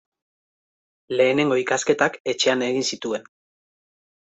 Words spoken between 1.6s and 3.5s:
ikasketak etxean egin zituen.